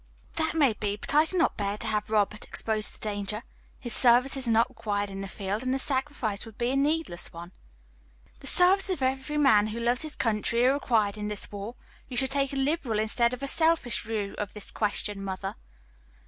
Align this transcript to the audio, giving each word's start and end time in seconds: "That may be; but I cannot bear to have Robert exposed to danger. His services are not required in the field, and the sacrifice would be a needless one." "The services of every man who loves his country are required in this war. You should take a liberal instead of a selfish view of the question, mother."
"That 0.37 0.55
may 0.55 0.73
be; 0.73 0.95
but 0.95 1.13
I 1.13 1.27
cannot 1.27 1.57
bear 1.57 1.77
to 1.77 1.85
have 1.85 2.09
Robert 2.09 2.43
exposed 2.43 2.95
to 2.95 3.01
danger. 3.01 3.43
His 3.79 3.93
services 3.93 4.47
are 4.47 4.49
not 4.49 4.69
required 4.69 5.11
in 5.11 5.21
the 5.21 5.27
field, 5.27 5.61
and 5.61 5.71
the 5.71 5.77
sacrifice 5.77 6.43
would 6.43 6.57
be 6.57 6.71
a 6.71 6.75
needless 6.75 7.31
one." 7.31 7.51
"The 8.39 8.47
services 8.47 8.95
of 8.95 9.03
every 9.03 9.37
man 9.37 9.67
who 9.67 9.79
loves 9.79 10.01
his 10.01 10.15
country 10.15 10.65
are 10.65 10.73
required 10.73 11.17
in 11.17 11.27
this 11.27 11.51
war. 11.51 11.75
You 12.09 12.17
should 12.17 12.31
take 12.31 12.51
a 12.51 12.55
liberal 12.55 12.97
instead 12.97 13.31
of 13.31 13.43
a 13.43 13.47
selfish 13.47 14.01
view 14.01 14.33
of 14.39 14.55
the 14.55 14.61
question, 14.73 15.23
mother." 15.23 15.53